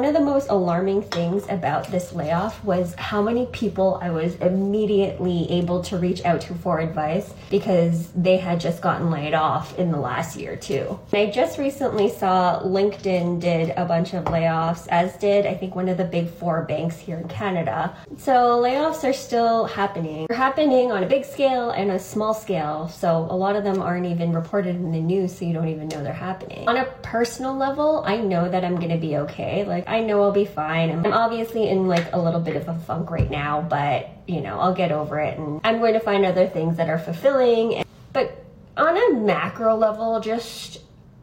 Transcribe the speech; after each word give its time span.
One 0.00 0.08
of 0.08 0.14
the 0.14 0.20
most 0.20 0.48
alarming 0.48 1.02
things 1.02 1.44
about 1.50 1.88
this 1.88 2.14
layoff 2.14 2.64
was 2.64 2.94
how 2.94 3.20
many 3.20 3.44
people 3.52 3.98
I 4.00 4.08
was 4.08 4.34
immediately 4.36 5.46
able 5.50 5.82
to 5.82 5.98
reach 5.98 6.24
out 6.24 6.40
to 6.40 6.54
for 6.54 6.80
advice 6.80 7.34
because 7.50 8.10
they 8.12 8.38
had 8.38 8.60
just 8.60 8.80
gotten 8.80 9.10
laid 9.10 9.34
off 9.34 9.78
in 9.78 9.92
the 9.92 9.98
last 9.98 10.38
year 10.38 10.56
too. 10.56 10.98
And 11.12 11.28
I 11.28 11.30
just 11.30 11.58
recently 11.58 12.08
saw 12.08 12.62
LinkedIn 12.62 13.40
did 13.40 13.74
a 13.76 13.84
bunch 13.84 14.14
of 14.14 14.24
layoffs, 14.24 14.88
as 14.88 15.14
did 15.18 15.44
I 15.44 15.52
think 15.52 15.74
one 15.74 15.90
of 15.90 15.98
the 15.98 16.04
big 16.04 16.30
four 16.30 16.62
banks 16.62 16.98
here 16.98 17.18
in 17.18 17.28
Canada. 17.28 17.94
So 18.16 18.58
layoffs 18.58 19.06
are 19.06 19.12
still 19.12 19.66
happening. 19.66 20.28
They're 20.28 20.36
happening 20.38 20.90
on 20.90 21.02
a 21.02 21.06
big 21.06 21.26
scale 21.26 21.72
and 21.72 21.90
a 21.90 21.98
small 21.98 22.32
scale. 22.32 22.88
So 22.88 23.26
a 23.28 23.36
lot 23.36 23.54
of 23.54 23.64
them 23.64 23.82
aren't 23.82 24.06
even 24.06 24.32
reported 24.32 24.76
in 24.76 24.92
the 24.92 25.00
news, 25.00 25.36
so 25.36 25.44
you 25.44 25.52
don't 25.52 25.68
even 25.68 25.88
know 25.88 26.02
they're 26.02 26.14
happening. 26.14 26.66
On 26.70 26.78
a 26.78 26.86
personal 27.02 27.54
level, 27.54 28.02
I 28.06 28.16
know 28.16 28.48
that 28.48 28.64
I'm 28.64 28.80
gonna 28.80 28.96
be 28.96 29.18
okay. 29.18 29.66
Like 29.66 29.89
I 29.90 30.00
know 30.02 30.22
I'll 30.22 30.30
be 30.30 30.44
fine. 30.44 30.90
I'm 30.90 31.12
obviously 31.12 31.68
in 31.68 31.88
like 31.88 32.12
a 32.12 32.18
little 32.18 32.40
bit 32.40 32.54
of 32.54 32.68
a 32.68 32.78
funk 32.78 33.10
right 33.10 33.28
now, 33.28 33.60
but 33.60 34.08
you 34.28 34.40
know, 34.40 34.60
I'll 34.60 34.74
get 34.74 34.92
over 34.92 35.18
it 35.18 35.36
and 35.36 35.60
I'm 35.64 35.80
going 35.80 35.94
to 35.94 36.00
find 36.00 36.24
other 36.24 36.46
things 36.46 36.76
that 36.76 36.88
are 36.88 36.98
fulfilling. 36.98 37.84
But 38.12 38.44
on 38.76 38.96
a 38.96 39.18
macro 39.18 39.76
level, 39.76 40.20
just 40.20 40.78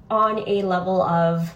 on 0.10 0.44
a 0.48 0.64
level 0.64 1.02
of 1.02 1.56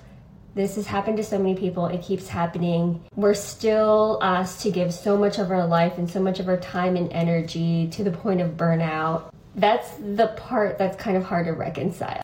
this 0.55 0.75
has 0.75 0.87
happened 0.87 1.17
to 1.17 1.23
so 1.23 1.37
many 1.37 1.55
people, 1.55 1.85
it 1.87 2.01
keeps 2.01 2.29
happening. 2.29 3.03
We're 3.15 3.33
still 3.33 4.19
asked 4.21 4.61
to 4.61 4.71
give 4.71 4.93
so 4.93 5.17
much 5.17 5.37
of 5.37 5.51
our 5.51 5.67
life 5.67 5.97
and 5.97 6.09
so 6.09 6.21
much 6.21 6.39
of 6.39 6.47
our 6.47 6.57
time 6.57 6.95
and 6.95 7.11
energy 7.11 7.89
to 7.89 8.03
the 8.05 8.11
point 8.11 8.39
of 8.39 8.51
burnout. 8.51 9.33
That's 9.55 9.91
the 9.95 10.27
part 10.37 10.77
that's 10.77 10.95
kind 10.95 11.17
of 11.17 11.23
hard 11.23 11.45
to 11.47 11.51
reconcile. 11.51 12.21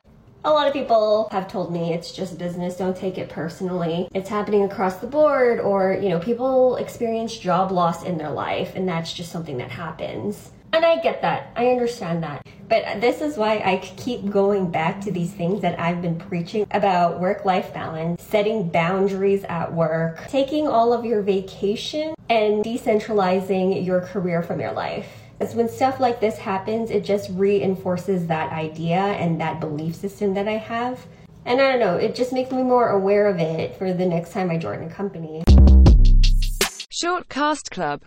A 0.47 0.53
lot 0.57 0.65
of 0.65 0.71
people 0.71 1.27
have 1.31 1.49
told 1.49 1.73
me 1.73 1.91
it's 1.91 2.13
just 2.13 2.37
business, 2.37 2.77
don't 2.77 2.95
take 2.95 3.17
it 3.17 3.27
personally. 3.27 4.07
It's 4.15 4.29
happening 4.29 4.63
across 4.63 4.95
the 4.95 5.05
board, 5.05 5.59
or, 5.59 5.99
you 6.01 6.07
know, 6.07 6.19
people 6.19 6.77
experience 6.77 7.37
job 7.37 7.69
loss 7.69 8.05
in 8.05 8.17
their 8.17 8.29
life, 8.29 8.71
and 8.73 8.87
that's 8.87 9.11
just 9.11 9.29
something 9.29 9.57
that 9.57 9.69
happens. 9.69 10.51
And 10.71 10.85
I 10.85 11.01
get 11.01 11.21
that, 11.21 11.51
I 11.57 11.67
understand 11.67 12.23
that. 12.23 12.47
But 12.69 13.01
this 13.01 13.19
is 13.19 13.35
why 13.35 13.57
I 13.57 13.79
keep 13.97 14.29
going 14.29 14.71
back 14.71 15.01
to 15.01 15.11
these 15.11 15.33
things 15.33 15.61
that 15.63 15.77
I've 15.77 16.01
been 16.01 16.17
preaching 16.17 16.65
about 16.71 17.19
work 17.19 17.43
life 17.43 17.73
balance, 17.73 18.23
setting 18.23 18.69
boundaries 18.69 19.43
at 19.49 19.73
work, 19.73 20.29
taking 20.29 20.65
all 20.65 20.93
of 20.93 21.03
your 21.03 21.21
vacation, 21.23 22.15
and 22.29 22.63
decentralizing 22.63 23.85
your 23.85 23.99
career 23.99 24.41
from 24.41 24.61
your 24.61 24.71
life. 24.71 25.09
Because 25.37 25.53
when 25.53 25.69
stuff 25.69 25.99
like 25.99 26.19
this 26.19 26.37
happens, 26.37 26.89
it 26.89 27.05
just 27.05 27.29
reinforces 27.33 28.25
that 28.25 28.51
idea 28.51 28.97
and 28.97 29.39
that 29.39 29.59
belief 29.59 29.95
system 29.95 30.33
that 30.33 30.47
I 30.47 30.57
have. 30.57 31.05
And 31.45 31.61
I 31.61 31.71
don't 31.71 31.79
know, 31.79 31.95
it 31.95 32.15
just 32.15 32.33
makes 32.33 32.51
me 32.51 32.63
more 32.63 32.89
aware 32.89 33.27
of 33.27 33.37
it 33.37 33.77
for 33.77 33.93
the 33.93 34.05
next 34.05 34.31
time 34.31 34.49
I 34.49 34.57
join 34.57 34.81
a 34.83 34.89
company. 34.89 35.43
Shortcast 36.91 37.69
Club 37.69 37.95